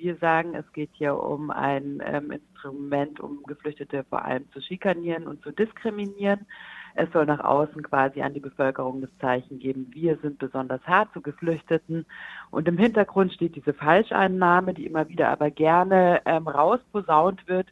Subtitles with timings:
[0.00, 5.26] Wir sagen, es geht hier um ein ähm, Instrument, um Geflüchtete vor allem zu schikanieren
[5.26, 6.46] und zu diskriminieren.
[6.94, 11.12] Es soll nach außen quasi an die Bevölkerung das Zeichen geben, wir sind besonders hart
[11.14, 12.06] zu Geflüchteten.
[12.52, 17.66] Und im Hintergrund steht diese Falscheinnahme, die immer wieder aber gerne ähm, rausposaunt wird,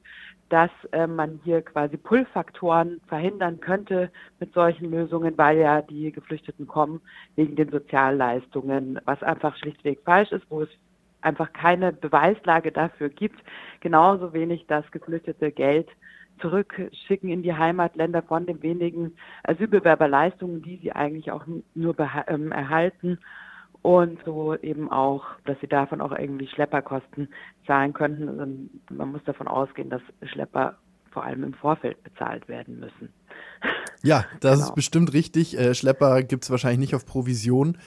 [0.49, 6.67] dass äh, man hier quasi Pull-Faktoren verhindern könnte mit solchen Lösungen, weil ja die Geflüchteten
[6.67, 7.01] kommen
[7.37, 10.71] wegen den Sozialleistungen, was einfach schlichtweg falsch ist, wo es
[11.27, 13.43] einfach keine Beweislage dafür gibt,
[13.81, 15.89] genauso wenig, dass Geflüchtete Geld
[16.41, 19.13] zurückschicken in die Heimatländer von den wenigen
[19.45, 21.45] Asylbewerberleistungen, die sie eigentlich auch
[21.75, 21.97] nur
[22.29, 23.19] ähm, erhalten
[23.83, 27.29] und so eben auch, dass sie davon auch irgendwie Schlepperkosten
[27.67, 28.29] zahlen könnten.
[28.29, 28.47] Also
[28.91, 30.77] man muss davon ausgehen, dass Schlepper
[31.11, 33.09] vor allem im Vorfeld bezahlt werden müssen.
[34.03, 34.67] Ja, das genau.
[34.67, 35.59] ist bestimmt richtig.
[35.59, 37.79] Äh, Schlepper gibt es wahrscheinlich nicht auf Provision.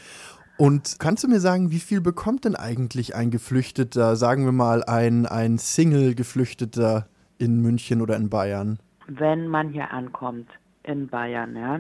[0.60, 4.84] Und kannst du mir sagen, wie viel bekommt denn eigentlich ein Geflüchteter, sagen wir mal
[4.84, 8.78] ein, ein Single-Geflüchteter in München oder in Bayern?
[9.08, 10.50] Wenn man hier ankommt
[10.84, 11.80] in Bayern, ja,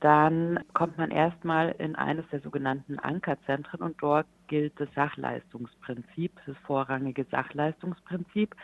[0.00, 6.56] dann kommt man erstmal in eines der sogenannten Ankerzentren und dort gilt das Sachleistungsprinzip, das
[6.66, 8.54] vorrangige Sachleistungsprinzip.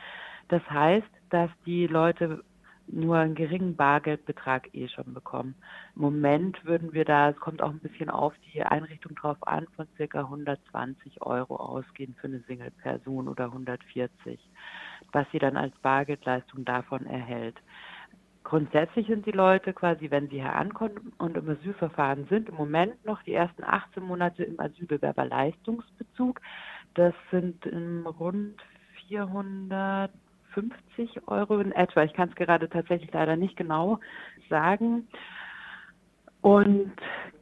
[0.49, 2.45] Das heißt, dass die Leute
[2.89, 5.55] nur einen geringen Bargeldbetrag eh schon bekommen.
[5.95, 9.67] Im Moment würden wir da, es kommt auch ein bisschen auf die Einrichtung drauf an,
[9.77, 14.39] von circa 120 Euro ausgehen für eine Single-Person oder 140,
[15.13, 17.57] was sie dann als Bargeldleistung davon erhält.
[18.45, 23.05] Grundsätzlich sind die Leute quasi, wenn sie hier ankommen und im Asylverfahren sind, im Moment
[23.05, 26.41] noch die ersten 18 Monate im Asylbewerberleistungsbezug.
[26.95, 28.63] Das sind in rund
[30.57, 32.03] 450 Euro in etwa.
[32.05, 34.01] Ich kann es gerade tatsächlich leider nicht genau
[34.49, 35.07] sagen.
[36.41, 36.93] Und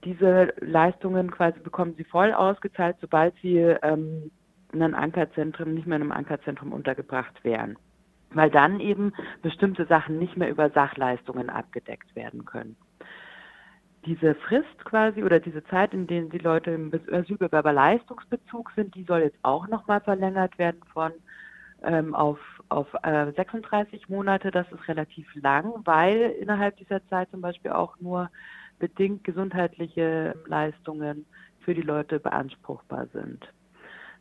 [0.05, 4.31] diese Leistungen quasi bekommen sie voll ausgezahlt, sobald sie ähm,
[4.73, 7.77] in einem Ankerzentrum, nicht mehr in einem Ankerzentrum untergebracht wären
[8.35, 9.13] weil dann eben
[9.43, 12.77] bestimmte Sachen nicht mehr über Sachleistungen abgedeckt werden können.
[14.07, 19.21] Diese Frist quasi oder diese Zeit, in der die Leute im Asylbewerberleistungsbezug sind, die soll
[19.21, 21.13] jetzt auch nochmal verlängert werden von
[21.83, 22.39] ähm, auf,
[22.69, 24.51] auf äh, 36 Monate.
[24.51, 28.31] Das ist relativ lang, weil innerhalb dieser Zeit zum Beispiel auch nur
[28.79, 31.27] bedingt gesundheitliche Leistungen
[31.61, 33.47] für die Leute beanspruchbar sind.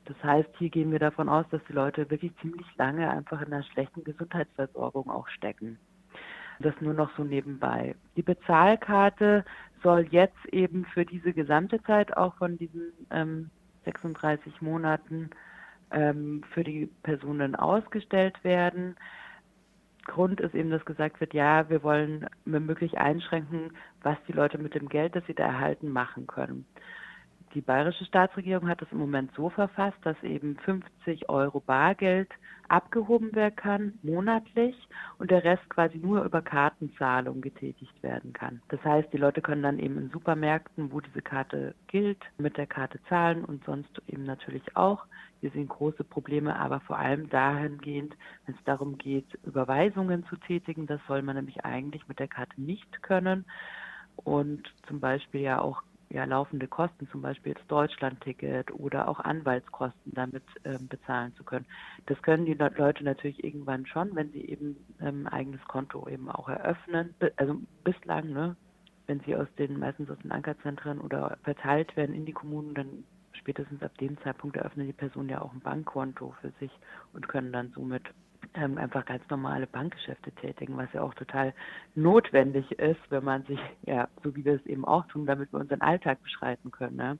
[0.05, 3.53] Das heißt, hier gehen wir davon aus, dass die Leute wirklich ziemlich lange einfach in
[3.53, 5.77] einer schlechten Gesundheitsversorgung auch stecken.
[6.59, 7.95] Das nur noch so nebenbei.
[8.15, 9.43] Die Bezahlkarte
[9.81, 13.49] soll jetzt eben für diese gesamte Zeit auch von diesen ähm,
[13.85, 15.29] 36 Monaten
[15.93, 18.95] ähm, für die Personen ausgestellt werden.
[20.05, 23.71] Grund ist eben, dass gesagt wird, ja, wir wollen möglich einschränken,
[24.01, 26.65] was die Leute mit dem Geld, das sie da erhalten, machen können.
[27.53, 32.29] Die bayerische Staatsregierung hat es im Moment so verfasst, dass eben 50 Euro Bargeld
[32.67, 34.75] abgehoben werden kann, monatlich,
[35.19, 38.61] und der Rest quasi nur über Kartenzahlung getätigt werden kann.
[38.69, 42.65] Das heißt, die Leute können dann eben in Supermärkten, wo diese Karte gilt, mit der
[42.65, 45.05] Karte zahlen und sonst eben natürlich auch.
[45.41, 48.15] Wir sehen große Probleme, aber vor allem dahingehend,
[48.47, 52.59] wenn es darum geht, Überweisungen zu tätigen, das soll man nämlich eigentlich mit der Karte
[52.59, 53.45] nicht können
[54.15, 60.13] und zum Beispiel ja auch ja, laufende Kosten, zum Beispiel das Deutschlandticket oder auch Anwaltskosten
[60.13, 61.65] damit ähm, bezahlen zu können.
[62.05, 66.29] Das können die Leute natürlich irgendwann schon, wenn sie eben ein ähm, eigenes Konto eben
[66.29, 67.15] auch eröffnen.
[67.37, 68.55] Also bislang, ne,
[69.07, 73.03] wenn sie aus den, meistens aus den Ankerzentren oder verteilt werden in die Kommunen, dann
[73.31, 76.71] spätestens ab dem Zeitpunkt eröffnen die Personen ja auch ein Bankkonto für sich
[77.13, 78.03] und können dann somit
[78.55, 81.53] ähm, einfach ganz normale Bankgeschäfte tätigen, was ja auch total
[81.95, 85.59] notwendig ist, wenn man sich, ja, so wie wir es eben auch tun, damit wir
[85.59, 86.97] unseren Alltag beschreiten können.
[86.97, 87.17] Ne?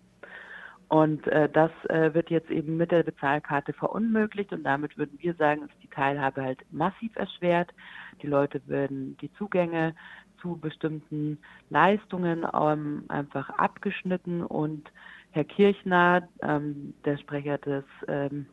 [0.90, 5.34] Und äh, das äh, wird jetzt eben mit der Bezahlkarte verunmöglicht und damit würden wir
[5.36, 7.74] sagen, ist die Teilhabe halt massiv erschwert.
[8.22, 9.96] Die Leute würden die Zugänge
[10.40, 11.40] zu bestimmten
[11.70, 14.92] Leistungen ähm, einfach abgeschnitten und
[15.32, 18.46] Herr Kirchner, ähm, der Sprecher des ähm,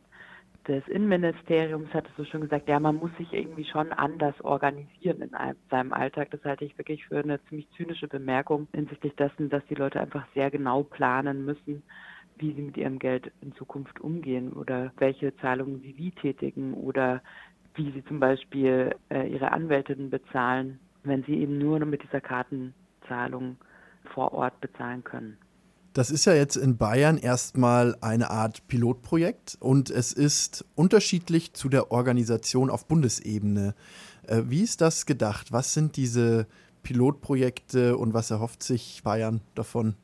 [0.67, 5.21] des Innenministeriums hat es so schon gesagt, ja, man muss sich irgendwie schon anders organisieren
[5.21, 6.29] in einem, seinem Alltag.
[6.31, 10.25] Das halte ich wirklich für eine ziemlich zynische Bemerkung hinsichtlich dessen, dass die Leute einfach
[10.35, 11.83] sehr genau planen müssen,
[12.37, 17.21] wie sie mit ihrem Geld in Zukunft umgehen oder welche Zahlungen sie wie tätigen oder
[17.75, 23.57] wie sie zum Beispiel äh, ihre Anwältinnen bezahlen, wenn sie eben nur mit dieser Kartenzahlung
[24.13, 25.37] vor Ort bezahlen können.
[25.93, 31.67] Das ist ja jetzt in Bayern erstmal eine Art Pilotprojekt und es ist unterschiedlich zu
[31.67, 33.75] der Organisation auf Bundesebene.
[34.25, 35.51] Äh, wie ist das gedacht?
[35.51, 36.47] Was sind diese
[36.83, 39.95] Pilotprojekte und was erhofft sich Bayern davon?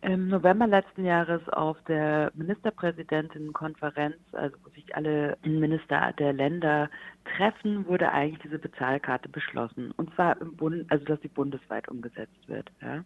[0.00, 6.88] Im November letzten Jahres auf der Ministerpräsidentinnenkonferenz, also wo sich alle Minister der Länder
[7.36, 9.92] treffen, wurde eigentlich diese Bezahlkarte beschlossen.
[9.96, 12.70] Und zwar im Bund, also dass sie bundesweit umgesetzt wird.
[12.80, 13.04] Ja.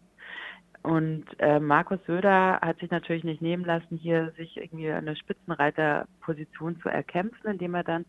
[0.81, 6.79] Und äh, Markus Söder hat sich natürlich nicht nehmen lassen, hier sich irgendwie eine Spitzenreiterposition
[6.81, 8.05] zu erkämpfen, indem er dann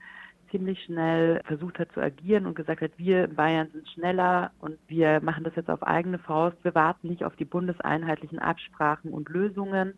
[0.50, 4.78] ziemlich schnell versucht hat zu agieren und gesagt hat, wir in Bayern sind schneller und
[4.88, 6.56] wir machen das jetzt auf eigene Faust.
[6.62, 9.94] Wir warten nicht auf die bundeseinheitlichen Absprachen und Lösungen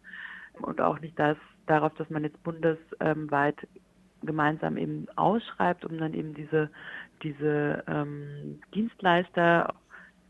[0.61, 1.37] und auch nicht das,
[1.67, 3.57] darauf, dass man jetzt bundesweit
[4.23, 6.71] gemeinsam eben ausschreibt, um dann eben diese,
[7.23, 9.75] diese ähm, Dienstleister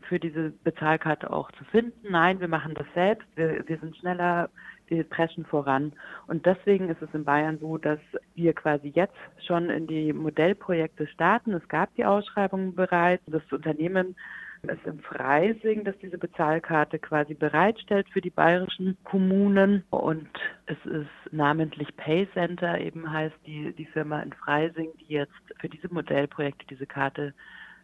[0.07, 2.11] für diese Bezahlkarte auch zu finden.
[2.11, 3.27] Nein, wir machen das selbst.
[3.35, 4.49] Wir, wir sind schneller,
[4.87, 5.93] wir preschen voran.
[6.27, 7.99] Und deswegen ist es in Bayern so, dass
[8.35, 9.15] wir quasi jetzt
[9.45, 11.53] schon in die Modellprojekte starten.
[11.53, 13.23] Es gab die Ausschreibungen bereits.
[13.27, 14.15] Das Unternehmen
[14.63, 19.83] ist in Freising, das diese Bezahlkarte quasi bereitstellt für die bayerischen Kommunen.
[19.89, 20.29] Und
[20.67, 25.93] es ist namentlich PayCenter eben heißt die, die Firma in Freising, die jetzt für diese
[25.93, 27.33] Modellprojekte diese Karte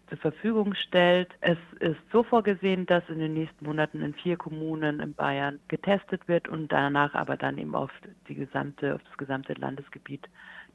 [0.09, 1.29] zur Verfügung stellt.
[1.41, 6.27] Es ist so vorgesehen, dass in den nächsten Monaten in vier Kommunen in Bayern getestet
[6.27, 7.91] wird und danach aber dann eben auf
[8.27, 10.27] die gesamte, auf das gesamte Landesgebiet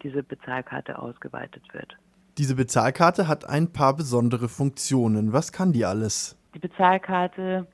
[0.02, 1.96] diese Bezahlkarte ausgeweitet wird.
[2.38, 5.32] Diese Bezahlkarte hat ein paar besondere Funktionen.
[5.32, 6.36] Was kann die alles?
[6.54, 7.66] Die Bezahlkarte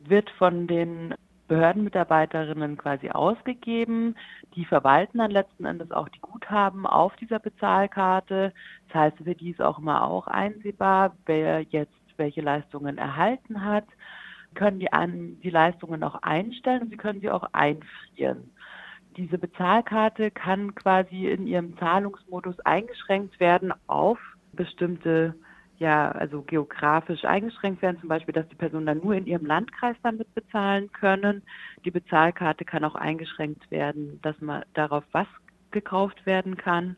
[0.00, 1.14] wird von den
[1.48, 4.14] Behördenmitarbeiterinnen quasi ausgegeben.
[4.54, 8.52] Die verwalten dann letzten Endes auch die Guthaben auf dieser Bezahlkarte.
[8.88, 13.86] Das heißt, für die ist auch immer auch einsehbar, wer jetzt welche Leistungen erhalten hat,
[14.54, 18.50] können die, an, die Leistungen auch einstellen und sie können sie auch einfrieren.
[19.16, 24.18] Diese Bezahlkarte kann quasi in ihrem Zahlungsmodus eingeschränkt werden auf
[24.52, 25.34] bestimmte
[25.78, 29.96] ja, also geografisch eingeschränkt werden, zum Beispiel, dass die Personen dann nur in ihrem Landkreis
[30.02, 31.42] damit bezahlen können.
[31.84, 35.28] Die Bezahlkarte kann auch eingeschränkt werden, dass man darauf was
[35.70, 36.96] gekauft werden kann,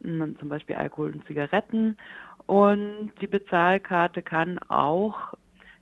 [0.00, 1.96] zum Beispiel Alkohol und Zigaretten.
[2.46, 5.34] Und die Bezahlkarte kann auch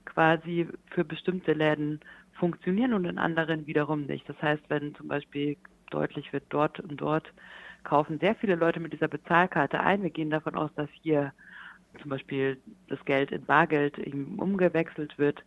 [0.05, 2.01] quasi für bestimmte Läden
[2.33, 4.27] funktionieren und in anderen wiederum nicht.
[4.27, 5.55] Das heißt, wenn zum Beispiel
[5.91, 7.31] deutlich wird, dort und dort
[7.83, 10.03] kaufen sehr viele Leute mit dieser Bezahlkarte ein.
[10.03, 11.31] Wir gehen davon aus, dass hier
[12.01, 12.57] zum Beispiel
[12.87, 13.97] das Geld in Bargeld
[14.37, 15.43] umgewechselt wird,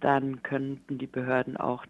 [0.00, 1.84] dann könnten die Behörden auch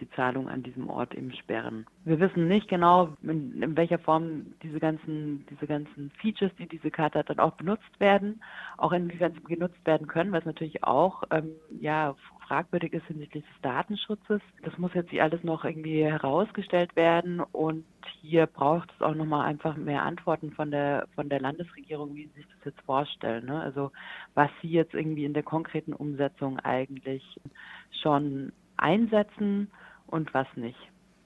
[0.00, 1.86] die Zahlung an diesem Ort eben sperren.
[2.04, 6.90] Wir wissen nicht genau, in, in, welcher Form diese ganzen, diese ganzen Features, die diese
[6.90, 8.42] Karte hat, dann auch benutzt werden,
[8.76, 12.14] auch inwiefern sie genutzt werden können, was natürlich auch ähm, ja,
[12.50, 14.40] fragwürdig ist hinsichtlich des Datenschutzes.
[14.62, 17.84] Das muss jetzt alles noch irgendwie herausgestellt werden und
[18.20, 22.40] hier braucht es auch nochmal einfach mehr Antworten von der von der Landesregierung, wie sie
[22.40, 23.46] sich das jetzt vorstellen.
[23.46, 23.60] Ne?
[23.60, 23.92] Also
[24.34, 27.22] was sie jetzt irgendwie in der konkreten Umsetzung eigentlich
[28.02, 29.70] schon einsetzen
[30.10, 30.78] und was nicht.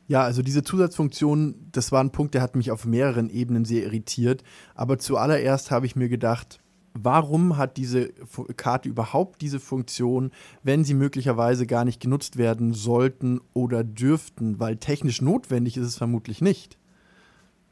[0.07, 3.85] Ja, also diese Zusatzfunktion, das war ein Punkt, der hat mich auf mehreren Ebenen sehr
[3.85, 4.45] irritiert.
[4.75, 6.61] Aber zuallererst habe ich mir gedacht,
[6.93, 8.13] warum hat diese
[8.57, 10.31] Karte überhaupt diese Funktion,
[10.63, 14.61] wenn sie möglicherweise gar nicht genutzt werden sollten oder dürften?
[14.61, 16.79] Weil technisch notwendig ist es vermutlich nicht.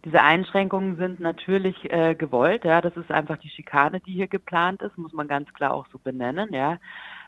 [0.04, 2.80] Diese Einschränkungen sind natürlich äh, gewollt, ja.
[2.80, 5.98] Das ist einfach die Schikane, die hier geplant ist, muss man ganz klar auch so
[5.98, 6.78] benennen, ja.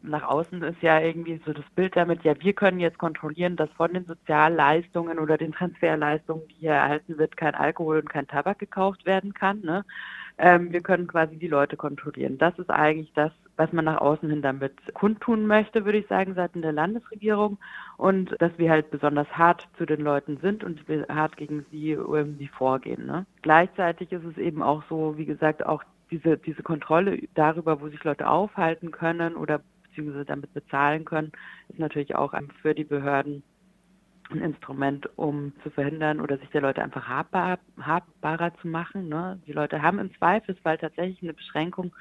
[0.06, 3.71] Nach außen ist ja irgendwie so das Bild damit, ja, wir können jetzt kontrollieren, dass
[3.71, 8.59] von den Sozialleistungen oder den Transferleistungen, die hier erhalten wird, kein Alkohol und kein Tabak
[8.59, 9.61] gekauft werden kann.
[9.62, 9.85] Ne?
[10.37, 12.37] Ähm, wir können quasi die Leute kontrollieren.
[12.37, 16.34] Das ist eigentlich das, was man nach außen hin damit kundtun möchte, würde ich sagen,
[16.34, 17.56] seitens der Landesregierung.
[17.96, 22.49] Und dass wir halt besonders hart zu den Leuten sind und hart gegen sie irgendwie
[22.49, 23.06] vorgehen.
[23.06, 23.25] Ne?
[23.41, 28.03] Gleichzeitig ist es eben auch so, wie gesagt, auch diese, diese Kontrolle darüber, wo sich
[28.05, 29.61] Leute aufhalten können oder
[29.94, 31.32] beziehungsweise damit bezahlen können,
[31.69, 33.43] ist natürlich auch für die Behörden
[34.31, 39.08] ein Instrument, um zu verhindern oder sich der Leute einfach habbar, habbarer zu machen.
[39.08, 39.41] Ne?
[39.46, 41.94] Die Leute haben im Zweifelsfall tatsächlich eine Beschränkung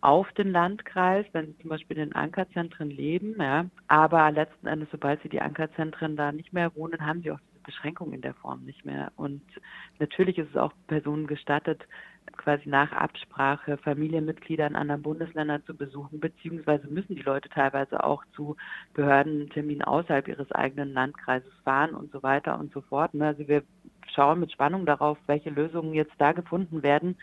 [0.00, 3.36] auf den Landkreis, wenn sie zum Beispiel in den Ankerzentren leben.
[3.38, 3.66] Ja.
[3.88, 7.62] Aber letzten Endes, sobald sie die Ankerzentren da nicht mehr wohnen, haben sie auch diese
[7.62, 9.10] Beschränkung in der Form nicht mehr.
[9.16, 9.42] Und
[9.98, 11.82] natürlich ist es auch Personen gestattet,
[12.36, 18.24] quasi nach Absprache Familienmitglieder in anderen Bundesländern zu besuchen, beziehungsweise müssen die Leute teilweise auch
[18.34, 18.56] zu
[18.94, 23.12] Behördenterminen außerhalb ihres eigenen Landkreises fahren und so weiter und so fort.
[23.18, 23.62] Also wir
[24.14, 27.16] schauen mit Spannung darauf, welche Lösungen jetzt da gefunden werden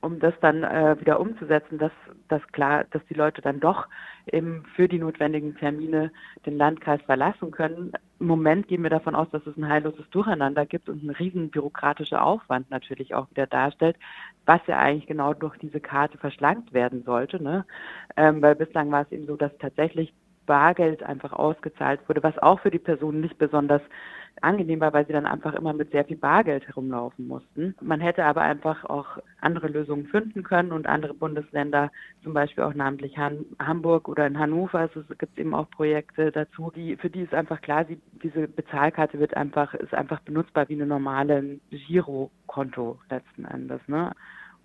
[0.00, 1.92] um das dann äh, wieder umzusetzen, dass,
[2.28, 3.88] dass klar, dass die Leute dann doch
[4.30, 6.10] eben für die notwendigen Termine
[6.44, 7.92] den Landkreis verlassen können.
[8.18, 11.50] Im Moment gehen wir davon aus, dass es ein heilloses Durcheinander gibt und ein riesen
[11.50, 13.96] bürokratischer Aufwand natürlich auch wieder darstellt,
[14.46, 17.42] was ja eigentlich genau durch diese Karte verschlankt werden sollte.
[17.42, 17.64] Ne?
[18.16, 20.14] Ähm, weil bislang war es eben so, dass tatsächlich
[20.46, 23.82] Bargeld einfach ausgezahlt wurde, was auch für die Personen nicht besonders
[24.42, 27.74] angenehm war, weil sie dann einfach immer mit sehr viel Bargeld herumlaufen mussten.
[27.80, 31.90] Man hätte aber einfach auch andere Lösungen finden können und andere Bundesländer,
[32.22, 36.32] zum Beispiel auch namentlich Han Hamburg oder in Hannover, also es gibt eben auch Projekte
[36.32, 40.68] dazu, die, für die ist einfach klar, sie, diese Bezahlkarte wird einfach, ist einfach benutzbar
[40.68, 43.80] wie eine normale Girokonto letzten Endes.
[43.86, 44.12] Ne?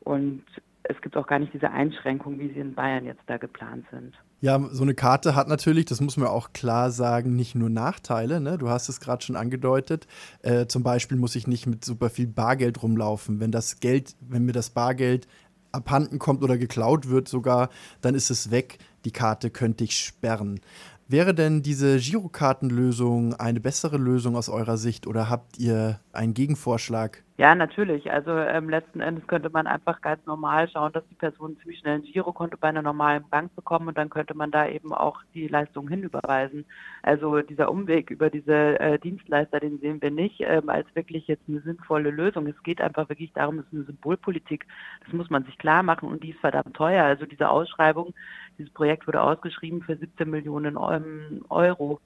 [0.04, 0.44] Und
[0.84, 4.14] es gibt auch gar nicht diese Einschränkungen, wie sie in Bayern jetzt da geplant sind.
[4.42, 8.42] Ja, so eine Karte hat natürlich, das muss man auch klar sagen, nicht nur Nachteile.
[8.42, 8.58] Ne?
[8.58, 10.08] Du hast es gerade schon angedeutet.
[10.42, 13.40] Äh, zum Beispiel muss ich nicht mit super viel Bargeld rumlaufen.
[13.40, 15.28] Wenn das Geld, wenn mir das Bargeld
[15.72, 17.70] abhanden kommt oder geklaut wird sogar,
[18.02, 18.80] dann ist es weg.
[19.06, 20.60] Die Karte könnte ich sperren.
[21.08, 27.24] Wäre denn diese Girokartenlösung eine bessere Lösung aus eurer Sicht oder habt ihr einen Gegenvorschlag?
[27.42, 28.12] Ja, natürlich.
[28.12, 31.96] Also ähm, letzten Endes könnte man einfach ganz normal schauen, dass die Personen ziemlich schnell
[31.96, 35.48] ein Girokonto bei einer normalen Bank bekommen und dann könnte man da eben auch die
[35.48, 36.66] Leistung hinüberweisen.
[37.02, 41.42] Also dieser Umweg über diese äh, Dienstleister, den sehen wir nicht ähm, als wirklich jetzt
[41.50, 42.46] eine sinnvolle Lösung.
[42.46, 44.68] Es geht einfach wirklich darum, es ist eine Symbolpolitik.
[45.04, 47.04] Das muss man sich klar machen und die ist verdammt teuer.
[47.06, 48.14] Also diese Ausschreibung,
[48.60, 52.00] dieses Projekt wurde ausgeschrieben für 17 Millionen ähm, Euro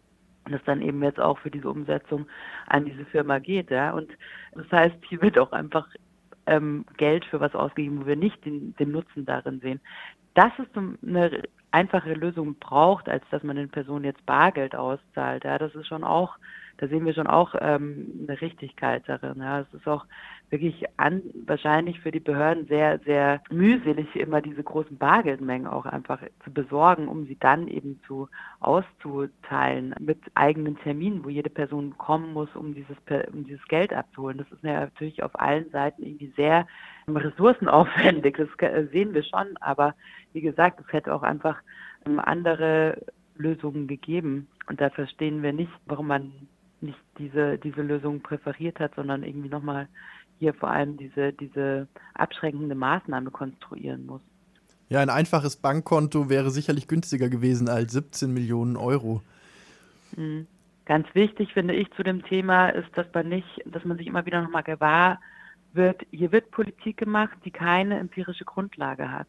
[0.53, 2.27] das dann eben jetzt auch für diese Umsetzung
[2.67, 3.71] an diese Firma geht.
[3.71, 3.91] Ja?
[3.91, 4.11] Und
[4.53, 5.87] das heißt, hier wird auch einfach
[6.45, 9.81] ähm, Geld für was ausgegeben, wo wir nicht den, den Nutzen darin sehen.
[10.33, 15.57] Dass es eine einfache Lösung braucht, als dass man den Personen jetzt Bargeld auszahlt, ja,
[15.57, 16.37] das ist schon auch
[16.77, 19.39] da sehen wir schon auch ähm, eine Richtigkeit darin.
[19.39, 19.61] Ja.
[19.61, 20.05] Es ist auch
[20.49, 26.19] wirklich an, wahrscheinlich für die Behörden sehr, sehr mühselig, immer diese großen Bargeldmengen auch einfach
[26.43, 28.27] zu besorgen, um sie dann eben zu
[28.59, 32.97] auszuteilen mit eigenen Terminen, wo jede Person kommen muss, um dieses,
[33.33, 34.37] um dieses Geld abzuholen.
[34.37, 36.67] Das ist natürlich auf allen Seiten irgendwie sehr
[37.07, 38.37] ressourcenaufwendig.
[38.37, 39.57] Das sehen wir schon.
[39.61, 39.95] Aber
[40.33, 41.57] wie gesagt, es hätte auch einfach
[42.05, 43.01] ähm, andere
[43.37, 44.47] Lösungen gegeben.
[44.67, 46.31] Und da verstehen wir nicht, warum man
[46.81, 49.87] nicht diese, diese Lösung präferiert hat, sondern irgendwie nochmal
[50.39, 54.21] hier vor allem diese, diese abschränkende Maßnahme konstruieren muss.
[54.89, 59.21] Ja, ein einfaches Bankkonto wäre sicherlich günstiger gewesen als 17 Millionen Euro.
[60.15, 60.47] Mhm.
[60.85, 64.25] Ganz wichtig finde ich zu dem Thema ist, dass man nicht, dass man sich immer
[64.27, 65.19] wieder nochmal gewahr
[65.73, 69.27] wird, hier wird Politik gemacht, die keine empirische Grundlage hat.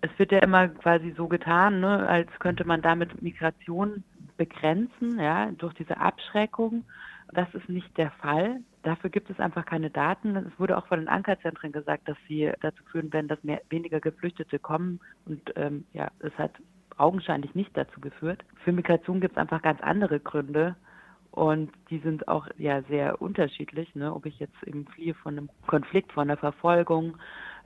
[0.00, 4.02] Es wird ja immer quasi so getan, ne, als könnte man damit Migration
[4.38, 6.84] begrenzen, ja, durch diese Abschreckung.
[7.32, 8.60] Das ist nicht der Fall.
[8.82, 10.34] Dafür gibt es einfach keine Daten.
[10.36, 14.00] Es wurde auch von den Ankerzentren gesagt, dass sie dazu führen werden, dass mehr, weniger
[14.00, 15.00] Geflüchtete kommen.
[15.26, 16.52] Und ähm, ja, es hat
[16.96, 18.42] augenscheinlich nicht dazu geführt.
[18.64, 20.74] Für Migration gibt es einfach ganz andere Gründe.
[21.32, 24.14] Und die sind auch ja sehr unterschiedlich, ne?
[24.14, 27.18] ob ich jetzt eben fliehe von einem Konflikt, von einer Verfolgung.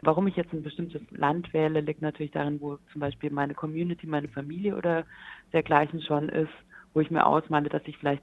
[0.03, 4.07] Warum ich jetzt ein bestimmtes Land wähle, liegt natürlich darin, wo zum Beispiel meine Community,
[4.07, 5.05] meine Familie oder
[5.53, 6.53] dergleichen schon ist,
[6.93, 8.23] wo ich mir ausmale, dass ich vielleicht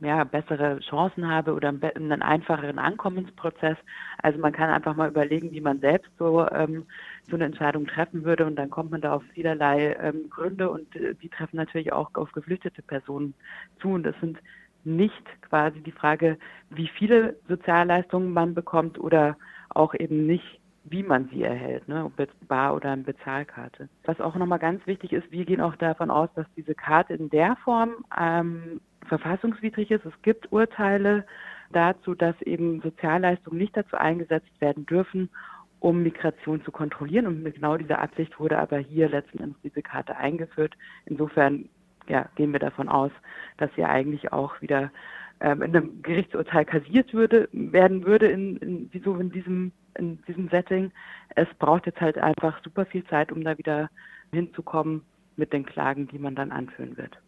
[0.00, 3.76] ja, bessere Chancen habe oder einen einfacheren Ankommensprozess.
[4.22, 6.86] Also man kann einfach mal überlegen, wie man selbst so, ähm,
[7.28, 10.94] so eine Entscheidung treffen würde und dann kommt man da auf vielerlei ähm, Gründe und
[10.94, 13.34] äh, die treffen natürlich auch auf geflüchtete Personen
[13.80, 14.38] zu und das sind
[14.84, 16.38] nicht quasi die Frage,
[16.70, 19.36] wie viele Sozialleistungen man bekommt oder
[19.70, 20.57] auch eben nicht,
[20.90, 23.88] wie man sie erhält, ne, ob jetzt bar oder eine Bezahlkarte.
[24.04, 27.30] Was auch nochmal ganz wichtig ist, wir gehen auch davon aus, dass diese Karte in
[27.30, 30.04] der Form ähm, verfassungswidrig ist.
[30.04, 31.24] Es gibt Urteile
[31.72, 35.28] dazu, dass eben Sozialleistungen nicht dazu eingesetzt werden dürfen,
[35.80, 37.26] um Migration zu kontrollieren.
[37.26, 40.74] Und mit genau dieser Absicht wurde aber hier letzten Endes diese Karte eingeführt.
[41.06, 41.68] Insofern
[42.08, 43.12] ja, gehen wir davon aus,
[43.58, 44.90] dass sie eigentlich auch wieder
[45.40, 50.48] ähm, in einem Gerichtsurteil kassiert würde, werden würde in, in, so in diesem, in diesem
[50.48, 50.92] Setting.
[51.34, 53.90] Es braucht jetzt halt einfach super viel Zeit, um da wieder
[54.32, 55.02] hinzukommen
[55.36, 57.16] mit den Klagen, die man dann anführen wird.